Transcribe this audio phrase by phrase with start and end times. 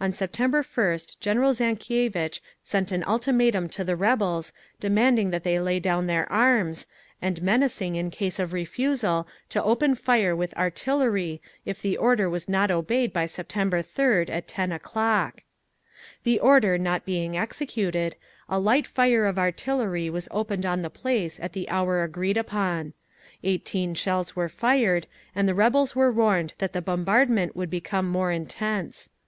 [0.00, 5.78] On September 1st General Zankievitch sent an ultimatum to the rebels demanding that they lay
[5.78, 6.88] down their arms,
[7.22, 12.48] and menacing in case of refusal to open fire with artillery if the order was
[12.48, 15.44] not obeyed by September 3d at 10 o'clock.
[16.24, 18.16] "The order not being executed,
[18.48, 22.92] a light fire of artillery was opened on the place at the hour agreed upon.
[23.44, 28.32] Eighteen shells were fired, and the rebels were warned that the bombardment would become more
[28.32, 29.10] intense.